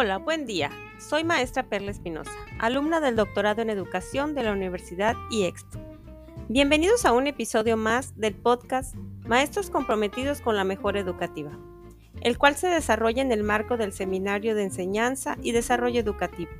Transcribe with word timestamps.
Hola, 0.00 0.18
buen 0.18 0.46
día. 0.46 0.70
Soy 1.00 1.24
maestra 1.24 1.64
Perla 1.64 1.90
Espinosa, 1.90 2.30
alumna 2.60 3.00
del 3.00 3.16
doctorado 3.16 3.62
en 3.62 3.68
educación 3.68 4.32
de 4.32 4.44
la 4.44 4.52
Universidad 4.52 5.16
IEXTO. 5.32 5.80
Bienvenidos 6.48 7.04
a 7.04 7.10
un 7.10 7.26
episodio 7.26 7.76
más 7.76 8.16
del 8.16 8.36
podcast 8.36 8.94
Maestros 9.26 9.70
comprometidos 9.70 10.40
con 10.40 10.54
la 10.54 10.62
mejora 10.62 11.00
educativa, 11.00 11.50
el 12.20 12.38
cual 12.38 12.54
se 12.54 12.68
desarrolla 12.68 13.22
en 13.22 13.32
el 13.32 13.42
marco 13.42 13.76
del 13.76 13.92
Seminario 13.92 14.54
de 14.54 14.62
Enseñanza 14.62 15.36
y 15.42 15.50
Desarrollo 15.50 15.98
Educativo, 15.98 16.52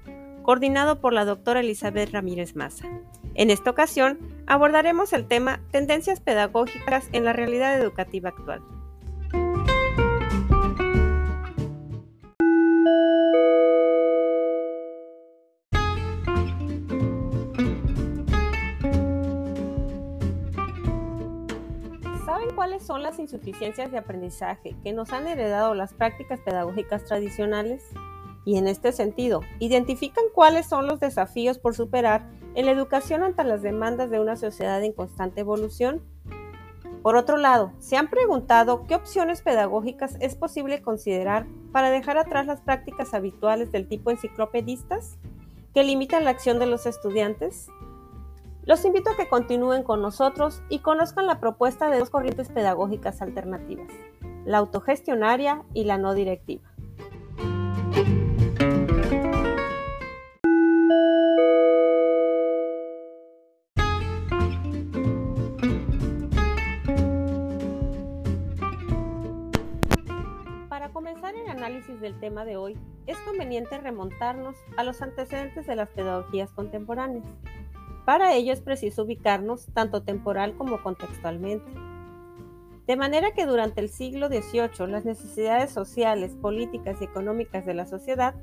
coordinado 0.42 1.00
por 1.00 1.12
la 1.12 1.24
doctora 1.24 1.60
Elizabeth 1.60 2.10
Ramírez 2.10 2.56
Maza. 2.56 2.88
En 3.34 3.50
esta 3.50 3.70
ocasión 3.70 4.18
abordaremos 4.48 5.12
el 5.12 5.28
tema 5.28 5.60
Tendencias 5.70 6.18
pedagógicas 6.18 7.08
en 7.12 7.24
la 7.24 7.34
realidad 7.34 7.80
educativa 7.80 8.30
actual. 8.30 8.62
Son 22.80 23.02
las 23.02 23.18
insuficiencias 23.18 23.90
de 23.90 23.98
aprendizaje 23.98 24.76
que 24.82 24.92
nos 24.92 25.12
han 25.12 25.26
heredado 25.26 25.74
las 25.74 25.94
prácticas 25.94 26.40
pedagógicas 26.40 27.04
tradicionales? 27.04 27.84
Y 28.44 28.56
en 28.56 28.66
este 28.66 28.92
sentido, 28.92 29.42
¿identifican 29.58 30.24
cuáles 30.34 30.66
son 30.66 30.86
los 30.86 31.00
desafíos 31.00 31.58
por 31.58 31.74
superar 31.74 32.28
en 32.54 32.66
la 32.66 32.72
educación 32.72 33.22
ante 33.22 33.44
las 33.44 33.62
demandas 33.62 34.10
de 34.10 34.20
una 34.20 34.36
sociedad 34.36 34.82
en 34.82 34.92
constante 34.92 35.40
evolución? 35.40 36.02
Por 37.02 37.16
otro 37.16 37.36
lado, 37.36 37.72
¿se 37.78 37.96
han 37.96 38.10
preguntado 38.10 38.86
qué 38.86 38.94
opciones 38.94 39.42
pedagógicas 39.42 40.16
es 40.20 40.34
posible 40.34 40.82
considerar 40.82 41.46
para 41.72 41.90
dejar 41.90 42.18
atrás 42.18 42.46
las 42.46 42.60
prácticas 42.60 43.14
habituales 43.14 43.70
del 43.70 43.86
tipo 43.86 44.10
enciclopedistas 44.10 45.18
que 45.74 45.84
limitan 45.84 46.24
la 46.24 46.30
acción 46.30 46.58
de 46.58 46.66
los 46.66 46.86
estudiantes? 46.86 47.68
Los 48.68 48.84
invito 48.84 49.08
a 49.08 49.16
que 49.16 49.30
continúen 49.30 49.82
con 49.82 50.02
nosotros 50.02 50.62
y 50.68 50.80
conozcan 50.80 51.26
la 51.26 51.40
propuesta 51.40 51.88
de 51.88 51.98
dos 51.98 52.10
corrientes 52.10 52.50
pedagógicas 52.50 53.22
alternativas, 53.22 53.88
la 54.44 54.58
autogestionaria 54.58 55.64
y 55.72 55.84
la 55.84 55.96
no 55.96 56.12
directiva. 56.12 56.70
Para 70.68 70.90
comenzar 70.92 71.34
el 71.34 71.48
análisis 71.48 71.98
del 72.02 72.20
tema 72.20 72.44
de 72.44 72.58
hoy, 72.58 72.76
es 73.06 73.16
conveniente 73.20 73.78
remontarnos 73.78 74.56
a 74.76 74.84
los 74.84 75.00
antecedentes 75.00 75.66
de 75.66 75.74
las 75.74 75.88
pedagogías 75.88 76.52
contemporáneas. 76.52 77.24
Para 78.08 78.32
ello 78.32 78.54
es 78.54 78.62
preciso 78.62 79.02
ubicarnos 79.02 79.66
tanto 79.74 80.02
temporal 80.02 80.56
como 80.56 80.82
contextualmente. 80.82 81.70
De 82.86 82.96
manera 82.96 83.32
que 83.32 83.44
durante 83.44 83.82
el 83.82 83.90
siglo 83.90 84.28
XVIII 84.28 84.90
las 84.90 85.04
necesidades 85.04 85.70
sociales, 85.70 86.34
políticas 86.40 87.02
y 87.02 87.04
económicas 87.04 87.66
de 87.66 87.74
la 87.74 87.84
sociedad 87.84 88.34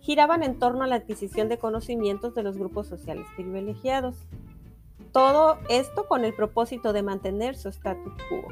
giraban 0.00 0.42
en 0.42 0.58
torno 0.58 0.82
a 0.82 0.86
la 0.86 0.94
adquisición 0.94 1.50
de 1.50 1.58
conocimientos 1.58 2.34
de 2.34 2.42
los 2.42 2.56
grupos 2.56 2.86
sociales 2.86 3.26
privilegiados. 3.36 4.16
Todo 5.12 5.58
esto 5.68 6.08
con 6.08 6.24
el 6.24 6.34
propósito 6.34 6.94
de 6.94 7.02
mantener 7.02 7.54
su 7.54 7.68
status 7.68 8.14
quo. 8.30 8.48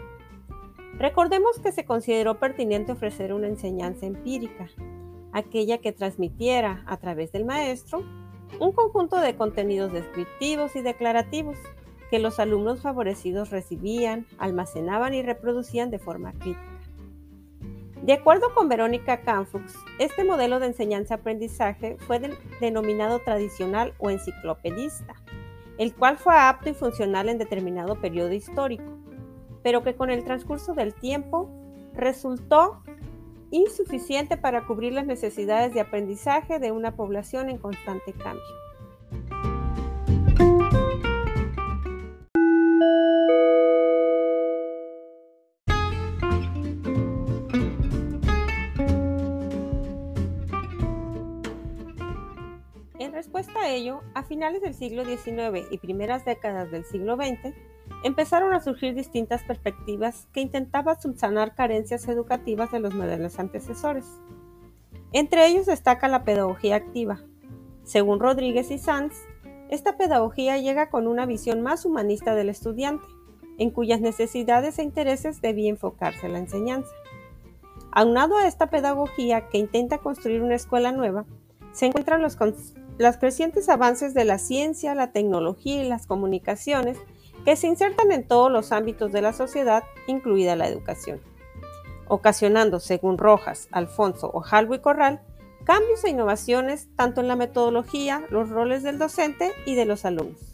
Recordemos 0.99 1.59
que 1.59 1.73
se 1.73 1.87
consideró 1.87 2.39
pertinente 2.39 2.93
ofrecer 2.93 3.33
una 3.33 3.47
enseñanza 3.47 4.05
empírica, 4.05 4.69
aquella 5.33 5.79
que 5.79 5.93
transmitiera 5.93 6.85
a 6.87 6.99
través 6.99 7.33
del 7.33 7.47
maestro 7.47 8.05
un 8.59 8.73
conjunto 8.73 9.17
de 9.17 9.37
contenidos 9.37 9.93
descriptivos 9.93 10.77
y 10.77 10.83
declarativos 10.83 11.57
que 12.11 12.19
los 12.19 12.41
alumnos 12.41 12.83
favorecidos 12.83 13.51
recibían, 13.51 14.27
almacenaban 14.39 15.15
y 15.15 15.23
reproducían 15.23 15.91
de 15.91 15.99
forma 15.99 16.33
crítica. 16.33 16.81
De 18.03 18.15
acuerdo 18.15 18.55
con 18.55 18.69
Verónica 18.69 19.21
Canfux, 19.21 19.75
este 19.99 20.25
modelo 20.25 20.59
de 20.59 20.67
enseñanza-aprendizaje 20.67 21.97
fue 21.99 22.19
denominado 22.61 23.19
tradicional 23.21 23.95
o 23.99 24.11
enciclopedista, 24.11 25.15
el 25.77 25.95
cual 25.95 26.17
fue 26.17 26.35
apto 26.37 26.71
y 26.71 26.75
funcional 26.75 27.29
en 27.29 27.39
determinado 27.39 28.01
periodo 28.01 28.33
histórico, 28.33 28.99
pero 29.63 29.83
que 29.83 29.95
con 29.95 30.11
el 30.11 30.25
transcurso 30.25 30.73
del 30.73 30.95
tiempo 30.95 31.51
resultó 31.93 32.83
insuficiente 33.51 34.37
para 34.37 34.67
cubrir 34.67 34.93
las 34.93 35.07
necesidades 35.07 35.75
de 35.75 35.81
aprendizaje 35.81 36.59
de 36.59 36.73
una 36.73 36.97
población 36.97 37.51
en 37.51 37.59
constante 37.59 38.13
cambio. 38.13 38.43
En 52.99 53.13
respuesta 53.13 53.59
a 53.61 53.71
ello, 53.71 54.03
a 54.15 54.23
finales 54.23 54.61
del 54.61 54.75
siglo 54.75 55.05
XIX 55.05 55.67
y 55.71 55.79
primeras 55.79 56.25
décadas 56.25 56.71
del 56.71 56.85
siglo 56.85 57.17
XX, 57.17 57.55
empezaron 58.03 58.53
a 58.53 58.61
surgir 58.61 58.95
distintas 58.95 59.43
perspectivas 59.43 60.27
que 60.33 60.41
intentaban 60.41 61.01
subsanar 61.01 61.55
carencias 61.55 62.09
educativas 62.09 62.71
de 62.71 62.81
los 62.81 62.95
modelos 62.95 63.39
antecesores. 63.39 64.07
Entre 65.13 65.47
ellos 65.47 65.67
destaca 65.67 66.09
la 66.09 66.25
pedagogía 66.25 66.77
activa. 66.77 67.21
Según 67.83 68.21
Rodríguez 68.21 68.71
y 68.71 68.79
Sanz, 68.79 69.15
esta 69.69 69.97
pedagogía 69.97 70.59
llega 70.59 70.91
con 70.91 71.07
una 71.07 71.27
visión 71.27 71.61
más 71.63 71.85
humanista 71.85 72.35
del 72.35 72.49
estudiante, 72.49 73.07
en 73.59 73.71
cuyas 73.71 74.01
necesidades 74.01 74.79
e 74.79 74.83
intereses 74.83 75.43
debía 75.43 75.69
enfocarse 75.69 76.29
la 76.29 76.39
enseñanza. 76.39 76.91
Aunado 77.93 78.39
a 78.39 78.47
esta 78.47 78.71
pedagogía 78.71 79.49
que 79.49 79.59
intenta 79.59 79.99
construir 79.99 80.43
una 80.43 80.55
escuela 80.55 80.93
nueva, 80.93 81.27
se 81.73 81.87
encuentran 81.87 82.23
los, 82.23 82.39
los 82.99 83.17
crecientes 83.17 83.69
avances 83.69 84.15
de 84.15 84.25
la 84.25 84.39
ciencia, 84.39 84.95
la 84.95 85.13
tecnología 85.13 85.83
y 85.83 85.89
las 85.89 86.07
comunicaciones 86.07 86.99
que 87.45 87.57
se 87.57 87.67
insertan 87.67 88.13
en 88.13 88.27
todos 88.27 88.51
los 88.51 88.73
ámbitos 88.73 89.13
de 89.13 89.23
la 89.23 89.33
sociedad, 89.33 89.85
incluida 90.07 90.57
la 90.57 90.69
educación, 90.69 91.21
ocasionando, 92.09 92.81
según 92.81 93.19
Rojas, 93.19 93.69
Alfonso, 93.73 94.31
Ojalvo 94.33 94.75
y 94.75 94.81
Corral, 94.81 95.21
cambios 95.65 96.05
e 96.05 96.11
innovaciones 96.11 96.89
tanto 96.97 97.21
en 97.21 97.29
la 97.29 97.37
metodología, 97.37 98.25
los 98.31 98.49
roles 98.49 98.83
del 98.83 98.99
docente 98.99 99.53
y 99.67 99.75
de 99.75 99.85
los 99.85 100.05
alumnos. 100.05 100.50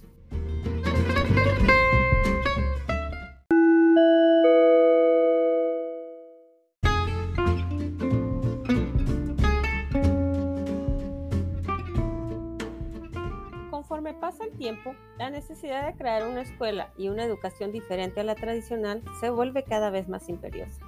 Conforme 14.07 14.21
pasa 14.21 14.45
el 14.45 14.53
tiempo, 14.53 14.95
la 15.19 15.31
necesidad 15.31 15.85
de 15.85 15.99
crear 15.99 16.29
una 16.29 16.43
escuela 16.43 16.93
y 16.97 17.09
una 17.09 17.25
educación 17.25 17.73
diferente 17.73 18.21
a 18.21 18.25
la 18.25 18.37
tradicional 18.37 19.03
se 19.19 19.31
vuelve 19.31 19.65
cada 19.65 19.91
vez 19.91 20.09
más 20.09 20.29
imperiosa. 20.29 20.81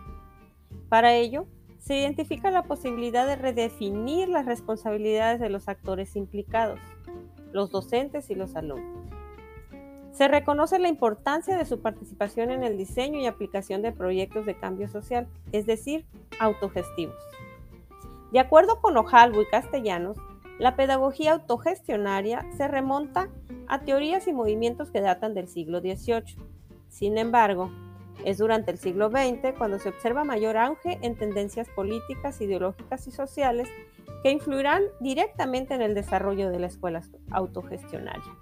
Para 0.89 1.15
ello, 1.15 1.47
se 1.81 1.97
identifica 1.97 2.53
la 2.53 2.63
posibilidad 2.63 3.27
de 3.27 3.35
redefinir 3.35 4.29
las 4.29 4.47
responsabilidades 4.47 5.41
de 5.41 5.49
los 5.49 5.67
actores 5.67 6.15
implicados, 6.15 6.79
los 7.51 7.73
docentes 7.73 8.31
y 8.31 8.37
los 8.37 8.55
alumnos. 8.55 9.11
Se 10.13 10.29
reconoce 10.29 10.79
la 10.79 10.87
importancia 10.87 11.57
de 11.57 11.65
su 11.65 11.81
participación 11.81 12.53
en 12.53 12.63
el 12.63 12.79
diseño 12.79 13.19
y 13.19 13.27
aplicación 13.27 13.83
de 13.83 13.91
proyectos 13.91 14.47
de 14.47 14.57
cambio 14.57 14.87
social, 14.87 15.27
es 15.51 15.67
decir, 15.67 16.07
autogestivos. 16.39 17.17
De 18.31 18.39
acuerdo 18.39 18.81
con 18.81 18.97
Ojalvo 18.97 19.43
y 19.43 19.47
Castellanos, 19.47 20.19
la 20.59 20.75
pedagogía 20.77 21.33
autogestionaria 21.33 22.45
se 22.57 22.67
remonta 22.69 23.29
a 23.69 23.81
teorías 23.81 24.27
y 24.27 24.33
movimientos 24.33 24.91
que 24.91 25.01
datan 25.01 25.35
del 25.35 25.49
siglo 25.49 25.81
XVIII. 25.81 26.37
Sin 26.89 27.19
embargo, 27.19 27.71
es 28.25 28.39
durante 28.39 28.71
el 28.71 28.79
siglo 28.79 29.11
XX 29.11 29.57
cuando 29.57 29.79
se 29.79 29.91
observa 29.91 30.25
mayor 30.25 30.57
auge 30.57 30.99
en 31.03 31.17
tendencias 31.17 31.69
políticas, 31.69 32.41
ideológicas 32.41 33.07
y 33.07 33.13
sociales 33.13 33.69
que 34.23 34.33
influirán 34.33 34.83
directamente 35.01 35.75
en 35.75 35.83
el 35.83 35.95
desarrollo 35.95 36.51
de 36.51 36.59
la 36.59 36.67
escuela 36.67 37.03
autogestionaria. 37.31 38.35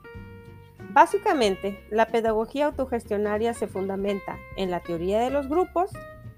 Básicamente, 0.93 1.79
la 1.91 2.07
pedagogía 2.07 2.67
autogestionaria 2.67 3.53
se 3.53 3.67
fundamenta 3.67 4.39
en 4.57 4.71
la 4.71 4.81
teoría 4.81 5.21
de 5.21 5.31
los 5.31 5.49
grupos 5.49 5.91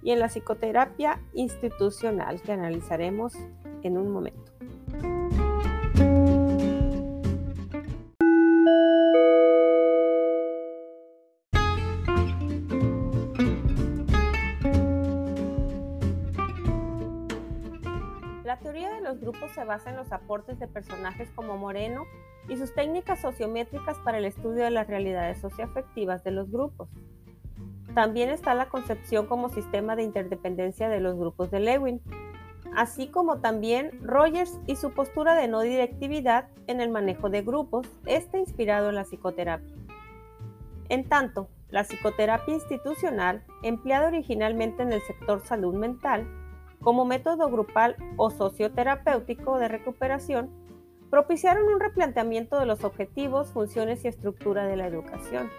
y 0.03 0.11
en 0.11 0.19
la 0.19 0.29
psicoterapia 0.29 1.21
institucional 1.35 2.43
que 2.43 2.53
analizaremos 2.53 3.35
en 3.83 3.99
un 3.99 4.11
momento. 4.11 4.48
Grupos 19.17 19.51
se 19.53 19.65
basa 19.65 19.91
en 19.91 19.97
los 19.97 20.13
aportes 20.13 20.59
de 20.59 20.69
personajes 20.69 21.31
como 21.35 21.57
Moreno 21.57 22.05
y 22.49 22.57
sus 22.57 22.75
técnicas 22.75 23.21
sociométricas 23.21 23.99
para 23.99 24.19
el 24.19 24.25
estudio 24.25 24.65
de 24.65 24.71
las 24.71 24.87
realidades 24.87 25.39
socioafectivas 25.39 26.25
de 26.25 26.31
los 26.31 26.51
grupos. 26.51 26.89
También 27.95 28.29
está 28.29 28.55
la 28.55 28.69
concepción 28.69 29.27
como 29.27 29.49
sistema 29.49 29.97
de 29.97 30.03
interdependencia 30.03 30.89
de 30.89 31.01
los 31.01 31.17
grupos 31.17 31.51
de 31.51 31.61
Lewin, 31.61 32.01
así 32.77 33.09
como 33.09 33.41
también 33.41 33.99
Rogers 34.03 34.61
y 34.67 34.77
su 34.77 34.93
postura 34.93 35.35
de 35.35 35.49
no 35.49 35.63
directividad 35.63 36.49
en 36.67 36.81
el 36.81 36.91
manejo 36.91 37.31
de 37.31 37.43
grupos, 37.43 37.89
este 38.07 38.39
inspirado 38.39 38.91
en 38.91 38.95
la 38.95 39.05
psicoterapia. 39.05 39.75
En 40.89 41.09
tanto, 41.09 41.49
la 41.71 41.85
psicoterapia 41.85 42.55
institucional, 42.55 43.43
empleada 43.63 44.09
originalmente 44.09 44.83
en 44.83 44.93
el 44.93 45.03
sector 45.03 45.41
salud 45.41 45.75
mental, 45.75 46.27
como 46.89 47.05
método 47.05 47.51
grupal 47.51 47.97
o 48.17 48.31
socioterapéutico 48.31 49.59
de 49.59 49.69
recuperación, 49.69 50.49
propiciaron 51.11 51.65
un 51.65 51.81
replanteamiento 51.81 52.59
de 52.59 52.65
los 52.65 52.83
objetivos, 52.83 53.53
funciones 53.53 54.07
y 54.07 54.09
estructura 54.09 54.67
de 54.67 54.79
la 54.79 54.87
educación. 54.87 55.51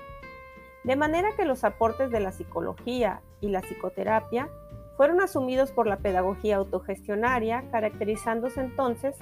De 0.84 0.96
manera 0.96 1.36
que 1.38 1.46
los 1.46 1.64
aportes 1.64 2.10
de 2.10 2.20
la 2.20 2.32
psicología 2.32 3.22
y 3.42 3.50
la 3.50 3.62
psicoterapia 3.62 4.50
fueron 4.98 5.22
asumidos 5.22 5.72
por 5.72 5.86
la 5.86 5.98
pedagogía 5.98 6.56
autogestionaria, 6.56 7.64
caracterizándose 7.70 8.62
entonces 8.62 9.16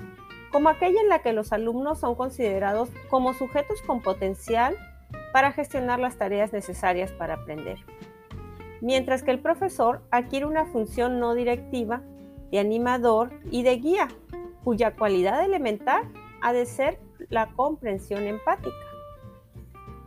como 0.53 0.69
aquella 0.69 1.01
en 1.01 1.09
la 1.09 1.19
que 1.19 1.33
los 1.33 1.51
alumnos 1.51 1.99
son 1.99 2.15
considerados 2.15 2.89
como 3.09 3.33
sujetos 3.33 3.81
con 3.81 4.01
potencial 4.01 4.77
para 5.33 5.51
gestionar 5.51 5.99
las 5.99 6.15
tareas 6.15 6.53
necesarias 6.53 7.11
para 7.11 7.33
aprender, 7.33 7.79
mientras 8.81 9.23
que 9.23 9.31
el 9.31 9.39
profesor 9.39 10.01
adquiere 10.11 10.45
una 10.45 10.65
función 10.65 11.19
no 11.19 11.33
directiva 11.33 12.01
de 12.51 12.59
animador 12.59 13.31
y 13.51 13.63
de 13.63 13.77
guía, 13.77 14.07
cuya 14.63 14.95
cualidad 14.95 15.43
elemental 15.43 16.11
ha 16.41 16.53
de 16.53 16.65
ser 16.65 16.99
la 17.29 17.47
comprensión 17.53 18.23
empática. 18.27 18.75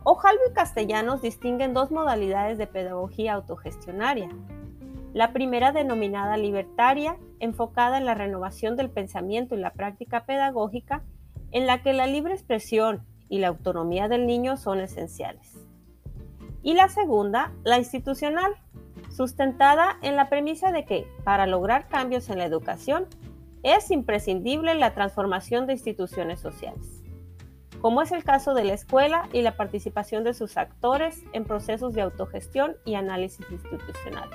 Ojalvo 0.03 0.41
y 0.49 0.53
Castellanos 0.53 1.21
distinguen 1.21 1.73
dos 1.73 1.91
modalidades 1.91 2.57
de 2.57 2.67
pedagogía 2.67 3.33
autogestionaria, 3.33 4.29
la 5.13 5.33
primera 5.33 5.71
denominada 5.71 6.37
libertaria, 6.37 7.17
enfocada 7.39 7.97
en 7.97 8.05
la 8.05 8.15
renovación 8.15 8.75
del 8.77 8.89
pensamiento 8.89 9.55
y 9.55 9.59
la 9.59 9.73
práctica 9.73 10.25
pedagógica, 10.25 11.03
en 11.51 11.67
la 11.67 11.83
que 11.83 11.93
la 11.93 12.07
libre 12.07 12.33
expresión 12.33 13.05
y 13.29 13.39
la 13.39 13.49
autonomía 13.49 14.07
del 14.07 14.25
niño 14.25 14.57
son 14.57 14.79
esenciales. 14.79 15.70
Y 16.63 16.73
la 16.73 16.89
segunda, 16.89 17.51
la 17.63 17.77
institucional, 17.79 18.53
sustentada 19.09 19.97
en 20.01 20.15
la 20.15 20.29
premisa 20.29 20.71
de 20.71 20.85
que 20.85 21.07
para 21.23 21.47
lograr 21.47 21.87
cambios 21.87 22.29
en 22.29 22.37
la 22.37 22.45
educación 22.45 23.07
es 23.63 23.91
imprescindible 23.91 24.75
la 24.75 24.93
transformación 24.93 25.67
de 25.67 25.73
instituciones 25.73 26.39
sociales, 26.39 27.03
como 27.79 28.01
es 28.01 28.11
el 28.11 28.23
caso 28.23 28.53
de 28.53 28.63
la 28.63 28.73
escuela 28.73 29.29
y 29.33 29.41
la 29.41 29.55
participación 29.55 30.23
de 30.23 30.33
sus 30.33 30.57
actores 30.57 31.23
en 31.33 31.45
procesos 31.45 31.93
de 31.93 32.01
autogestión 32.01 32.75
y 32.85 32.95
análisis 32.95 33.45
institucional. 33.51 34.29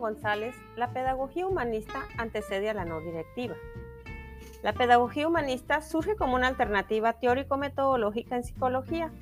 González, 0.00 0.56
la 0.74 0.92
pedagogía 0.92 1.46
humanista 1.46 2.08
antecede 2.18 2.68
a 2.68 2.74
la 2.74 2.84
no 2.84 3.00
directiva. 3.00 3.54
La 4.62 4.72
pedagogía 4.72 5.28
humanista 5.28 5.80
surge 5.80 6.16
como 6.16 6.34
una 6.34 6.48
alternativa 6.48 7.12
teórico-metodológica 7.12 8.36
en 8.36 8.44
psicología. 8.44 9.12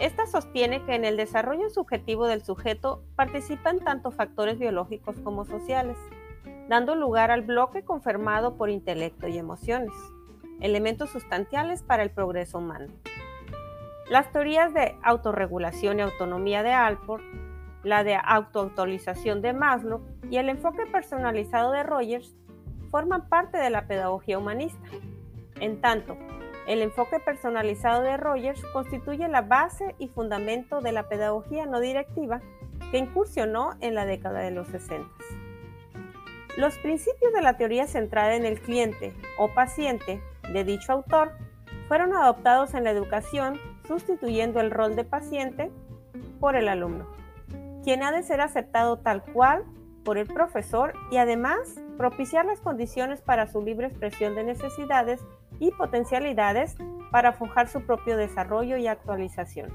Esta 0.00 0.26
sostiene 0.26 0.84
que 0.84 0.94
en 0.96 1.04
el 1.04 1.16
desarrollo 1.16 1.70
subjetivo 1.70 2.26
del 2.26 2.42
sujeto 2.42 3.04
participan 3.14 3.78
tanto 3.78 4.10
factores 4.10 4.58
biológicos 4.58 5.20
como 5.20 5.44
sociales 5.44 5.96
dando 6.68 6.94
lugar 6.94 7.30
al 7.30 7.42
bloque 7.42 7.82
conformado 7.84 8.56
por 8.56 8.70
intelecto 8.70 9.28
y 9.28 9.38
emociones, 9.38 9.92
elementos 10.60 11.10
sustanciales 11.10 11.82
para 11.82 12.02
el 12.02 12.10
progreso 12.10 12.58
humano. 12.58 12.92
Las 14.10 14.30
teorías 14.32 14.72
de 14.72 14.96
autorregulación 15.02 15.98
y 15.98 16.02
autonomía 16.02 16.62
de 16.62 16.72
Alport, 16.72 17.24
la 17.86 18.02
de 18.02 18.16
autoautorización 18.16 19.42
de 19.42 19.52
Maslow 19.52 20.00
y 20.28 20.38
el 20.38 20.48
enfoque 20.48 20.86
personalizado 20.86 21.70
de 21.70 21.84
Rogers 21.84 22.34
forman 22.90 23.28
parte 23.28 23.58
de 23.58 23.70
la 23.70 23.86
pedagogía 23.86 24.38
humanista. 24.38 24.88
En 25.60 25.80
tanto, 25.80 26.16
el 26.66 26.82
enfoque 26.82 27.20
personalizado 27.20 28.02
de 28.02 28.16
Rogers 28.16 28.60
constituye 28.72 29.28
la 29.28 29.42
base 29.42 29.94
y 30.00 30.08
fundamento 30.08 30.80
de 30.80 30.90
la 30.90 31.08
pedagogía 31.08 31.64
no 31.66 31.78
directiva 31.78 32.40
que 32.90 32.98
incursionó 32.98 33.76
en 33.80 33.94
la 33.94 34.04
década 34.04 34.40
de 34.40 34.50
los 34.50 34.66
60. 34.66 35.08
Los 36.56 36.76
principios 36.78 37.32
de 37.32 37.42
la 37.42 37.56
teoría 37.56 37.86
centrada 37.86 38.34
en 38.34 38.44
el 38.44 38.60
cliente 38.60 39.14
o 39.38 39.54
paciente 39.54 40.20
de 40.52 40.64
dicho 40.64 40.90
autor 40.90 41.34
fueron 41.86 42.16
adoptados 42.16 42.74
en 42.74 42.82
la 42.82 42.90
educación 42.90 43.60
sustituyendo 43.86 44.58
el 44.58 44.72
rol 44.72 44.96
de 44.96 45.04
paciente 45.04 45.70
por 46.40 46.56
el 46.56 46.66
alumno, 46.66 47.06
quien 47.86 48.02
ha 48.02 48.10
de 48.10 48.24
ser 48.24 48.40
aceptado 48.40 48.98
tal 48.98 49.22
cual 49.22 49.62
por 50.04 50.18
el 50.18 50.26
profesor 50.26 50.94
y 51.12 51.18
además 51.18 51.80
propiciar 51.96 52.44
las 52.44 52.60
condiciones 52.60 53.22
para 53.22 53.46
su 53.46 53.62
libre 53.62 53.86
expresión 53.86 54.34
de 54.34 54.42
necesidades 54.42 55.24
y 55.60 55.70
potencialidades 55.70 56.74
para 57.12 57.32
forjar 57.32 57.68
su 57.68 57.86
propio 57.86 58.16
desarrollo 58.16 58.76
y 58.76 58.88
actualización. 58.88 59.70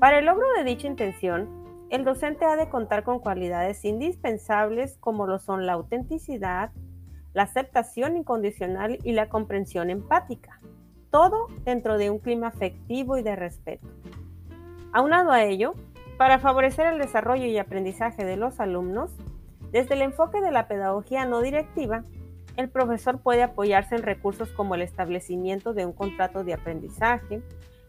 Para 0.00 0.18
el 0.18 0.26
logro 0.26 0.44
de 0.54 0.64
dicha 0.64 0.86
intención, 0.86 1.48
el 1.88 2.04
docente 2.04 2.44
ha 2.44 2.56
de 2.56 2.68
contar 2.68 3.04
con 3.04 3.20
cualidades 3.20 3.86
indispensables 3.86 4.98
como 4.98 5.26
lo 5.26 5.38
son 5.38 5.64
la 5.64 5.72
autenticidad, 5.72 6.72
la 7.32 7.44
aceptación 7.44 8.18
incondicional 8.18 8.98
y 9.02 9.12
la 9.12 9.30
comprensión 9.30 9.88
empática, 9.88 10.60
todo 11.10 11.46
dentro 11.64 11.96
de 11.96 12.10
un 12.10 12.18
clima 12.18 12.48
afectivo 12.48 13.16
y 13.16 13.22
de 13.22 13.34
respeto. 13.34 13.88
Aunado 14.92 15.32
a 15.32 15.42
ello, 15.44 15.72
para 16.22 16.38
favorecer 16.38 16.86
el 16.86 17.00
desarrollo 17.00 17.46
y 17.46 17.58
aprendizaje 17.58 18.24
de 18.24 18.36
los 18.36 18.60
alumnos, 18.60 19.10
desde 19.72 19.94
el 19.94 20.02
enfoque 20.02 20.40
de 20.40 20.52
la 20.52 20.68
pedagogía 20.68 21.24
no 21.24 21.40
directiva, 21.40 22.04
el 22.56 22.68
profesor 22.68 23.18
puede 23.18 23.42
apoyarse 23.42 23.96
en 23.96 24.04
recursos 24.04 24.48
como 24.50 24.76
el 24.76 24.82
establecimiento 24.82 25.74
de 25.74 25.84
un 25.84 25.92
contrato 25.92 26.44
de 26.44 26.54
aprendizaje, 26.54 27.42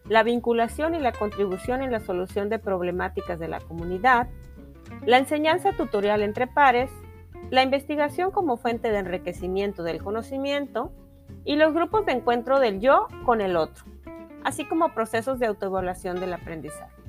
la 0.09 0.23
vinculación 0.23 0.95
y 0.95 0.99
la 0.99 1.11
contribución 1.11 1.83
en 1.83 1.91
la 1.91 1.99
solución 1.99 2.49
de 2.49 2.57
problemáticas 2.57 3.37
de 3.37 3.49
la 3.49 3.59
comunidad, 3.59 4.29
la 5.05 5.19
enseñanza 5.19 5.73
tutorial 5.73 6.23
entre 6.23 6.47
pares, 6.47 6.89
la 7.51 7.61
investigación 7.61 8.31
como 8.31 8.57
fuente 8.57 8.89
de 8.89 8.97
enriquecimiento 8.97 9.83
del 9.83 10.01
conocimiento 10.01 10.91
y 11.45 11.55
los 11.55 11.71
grupos 11.71 12.07
de 12.07 12.13
encuentro 12.13 12.59
del 12.59 12.79
yo 12.79 13.05
con 13.27 13.41
el 13.41 13.55
otro, 13.55 13.85
así 14.43 14.65
como 14.65 14.95
procesos 14.95 15.37
de 15.37 15.45
autoevaluación 15.45 16.19
del 16.19 16.33
aprendizaje. 16.33 17.02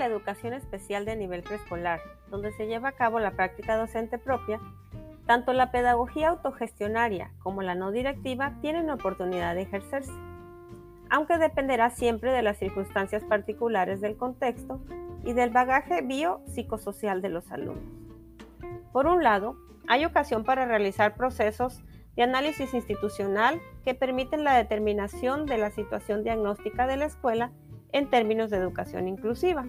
La 0.00 0.06
educación 0.06 0.54
especial 0.54 1.04
de 1.04 1.14
nivel 1.14 1.42
preescolar, 1.42 2.00
donde 2.30 2.52
se 2.52 2.66
lleva 2.66 2.88
a 2.88 2.92
cabo 2.92 3.20
la 3.20 3.32
práctica 3.32 3.76
docente 3.76 4.18
propia, 4.18 4.58
tanto 5.26 5.52
la 5.52 5.70
pedagogía 5.70 6.30
autogestionaria 6.30 7.30
como 7.38 7.62
la 7.62 7.74
no 7.74 7.92
directiva 7.92 8.56
tienen 8.62 8.90
oportunidad 8.90 9.54
de 9.54 9.62
ejercerse, 9.62 10.10
aunque 11.10 11.36
dependerá 11.36 11.90
siempre 11.90 12.32
de 12.32 12.42
las 12.42 12.56
circunstancias 12.56 13.22
particulares 13.24 14.00
del 14.00 14.16
contexto 14.16 14.80
y 15.22 15.34
del 15.34 15.50
bagaje 15.50 16.00
biopsicosocial 16.00 17.20
de 17.20 17.28
los 17.28 17.52
alumnos. 17.52 17.84
Por 18.92 19.06
un 19.06 19.22
lado, 19.22 19.56
hay 19.86 20.06
ocasión 20.06 20.44
para 20.44 20.64
realizar 20.64 21.14
procesos 21.14 21.84
de 22.16 22.22
análisis 22.22 22.72
institucional 22.72 23.60
que 23.84 23.94
permiten 23.94 24.44
la 24.44 24.56
determinación 24.56 25.44
de 25.44 25.58
la 25.58 25.70
situación 25.70 26.24
diagnóstica 26.24 26.86
de 26.86 26.96
la 26.96 27.04
escuela 27.04 27.52
en 27.92 28.08
términos 28.08 28.50
de 28.50 28.56
educación 28.56 29.08
inclusiva, 29.08 29.66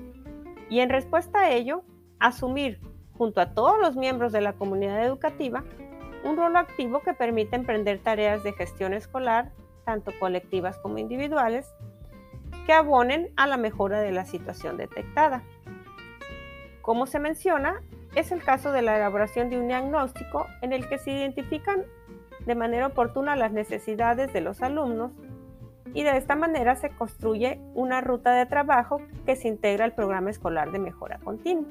y 0.72 0.80
en 0.80 0.90
respuesta 0.90 1.42
a 1.42 1.52
ello, 1.52 1.84
asumir 2.18 2.80
junto 3.18 3.42
a 3.42 3.54
todos 3.54 3.78
los 3.80 3.98
miembros 3.98 4.32
de 4.32 4.40
la 4.40 4.54
comunidad 4.54 5.04
educativa 5.04 5.66
un 6.24 6.38
rol 6.38 6.56
activo 6.56 7.02
que 7.02 7.14
permite 7.14 7.58
emprender 7.58 8.00
tareas 8.00 8.42
de 8.44 8.54
gestión 8.54 8.94
escolar, 8.94 9.52
tanto 9.86 10.14
colectivas 10.18 10.78
como 10.80 10.98
individuales, 10.98 11.68
que 12.66 12.72
abonen 12.72 13.34
a 13.36 13.48
la 13.48 13.58
mejora 13.58 14.00
de 14.00 14.14
la 14.14 14.24
situación 14.24 14.78
detectada. 14.78 15.44
Como 16.82 17.06
se 17.06 17.20
menciona, 17.20 17.82
es 18.16 18.32
el 18.32 18.42
caso 18.42 18.72
de 18.72 18.82
la 18.82 18.96
elaboración 18.96 19.50
de 19.50 19.60
un 19.60 19.68
diagnóstico 19.68 20.48
en 20.62 20.72
el 20.72 20.88
que 20.88 21.00
se 21.00 21.12
identifican 21.12 21.84
de 22.46 22.56
manera 22.56 22.88
oportuna 22.88 23.36
las 23.36 23.52
necesidades 23.52 24.32
de 24.32 24.40
los 24.40 24.62
alumnos 24.62 25.12
y 25.94 26.04
de 26.04 26.18
esta 26.18 26.36
manera 26.36 26.76
se 26.76 26.90
construye 26.90 27.60
una 27.74 28.02
ruta 28.02 28.34
de 28.34 28.46
trabajo 28.46 29.02
que 29.26 29.36
se 29.36 29.48
integra 29.48 29.86
al 29.86 29.94
programa 29.94 30.30
escolar 30.30 30.72
de 30.72 30.80
mejora 30.80 31.20
continua. 31.20 31.66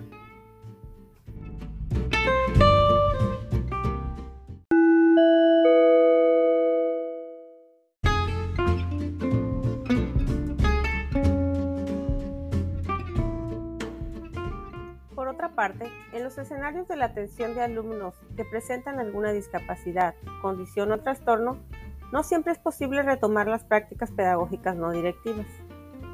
Por 15.14 15.28
otra 15.28 15.50
parte, 15.50 15.90
en 16.12 16.24
los 16.24 16.38
escenarios 16.38 16.88
de 16.88 16.96
la 16.96 17.06
atención 17.06 17.54
de 17.54 17.62
alumnos 17.62 18.14
que 18.36 18.44
presentan 18.44 18.98
alguna 18.98 19.32
discapacidad, 19.32 20.14
condición 20.40 20.92
o 20.92 20.98
trastorno, 20.98 21.58
no 22.12 22.22
siempre 22.22 22.52
es 22.52 22.58
posible 22.58 23.02
retomar 23.02 23.46
las 23.46 23.64
prácticas 23.64 24.10
pedagógicas 24.10 24.76
no 24.76 24.90
directivas, 24.90 25.46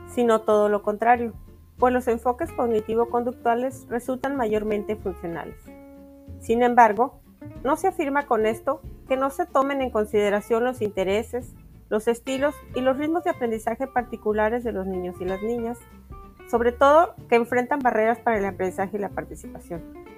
sino 0.08 0.42
todo 0.42 0.68
lo 0.68 0.82
contrario, 0.82 1.32
pues 1.78 1.92
los 1.92 2.08
enfoques 2.08 2.52
cognitivo-conductuales 2.52 3.86
resultan 3.88 4.36
mayormente 4.36 4.96
funcionales. 4.96 5.56
Sin 6.40 6.62
embargo, 6.62 7.20
no 7.64 7.76
se 7.76 7.88
afirma 7.88 8.26
con 8.26 8.46
esto 8.46 8.80
que 9.08 9.16
no 9.16 9.30
se 9.30 9.46
tomen 9.46 9.82
en 9.82 9.90
consideración 9.90 10.64
los 10.64 10.82
intereses, 10.82 11.54
los 11.88 12.08
estilos 12.08 12.54
y 12.74 12.80
los 12.80 12.96
ritmos 12.96 13.24
de 13.24 13.30
aprendizaje 13.30 13.86
particulares 13.86 14.64
de 14.64 14.72
los 14.72 14.86
niños 14.86 15.16
y 15.20 15.24
las 15.24 15.42
niñas, 15.42 15.78
sobre 16.50 16.72
todo 16.72 17.14
que 17.28 17.36
enfrentan 17.36 17.80
barreras 17.80 18.18
para 18.18 18.38
el 18.38 18.44
aprendizaje 18.44 18.96
y 18.96 19.00
la 19.00 19.10
participación 19.10 20.15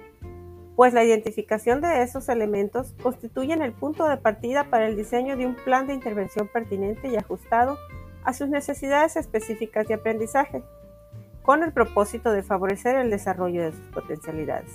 pues 0.79 0.93
la 0.93 1.03
identificación 1.03 1.81
de 1.81 2.03
esos 2.03 2.29
elementos 2.29 2.95
constituyen 3.03 3.61
el 3.61 3.73
punto 3.73 4.07
de 4.07 4.15
partida 4.15 4.69
para 4.69 4.87
el 4.87 4.95
diseño 4.95 5.35
de 5.35 5.45
un 5.45 5.55
plan 5.55 5.87
de 5.87 5.93
intervención 5.93 6.47
pertinente 6.47 7.09
y 7.09 7.17
ajustado 7.17 7.77
a 8.23 8.31
sus 8.31 8.47
necesidades 8.47 9.17
específicas 9.17 9.89
de 9.89 9.95
aprendizaje, 9.95 10.63
con 11.41 11.63
el 11.63 11.73
propósito 11.73 12.31
de 12.31 12.43
favorecer 12.43 12.95
el 12.95 13.09
desarrollo 13.09 13.61
de 13.61 13.73
sus 13.73 13.87
potencialidades. 13.87 14.71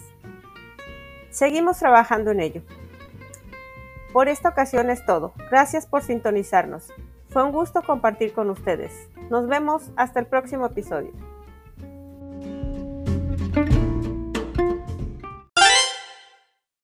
Seguimos 1.31 1.79
trabajando 1.79 2.33
en 2.33 2.41
ello. 2.41 2.61
Por 4.13 4.29
esta 4.29 4.51
ocasión 4.51 4.91
es 4.91 5.07
todo. 5.07 5.33
Gracias 5.51 5.87
por 5.87 6.03
sintonizarnos. 6.03 6.93
Fue 7.31 7.43
un 7.43 7.53
gusto 7.53 7.81
compartir 7.81 8.35
con 8.35 8.51
ustedes. 8.51 9.09
Nos 9.31 9.49
vemos 9.49 9.91
hasta 9.97 10.21
el 10.21 10.27
próximo 10.27 10.67
episodio. 10.67 11.34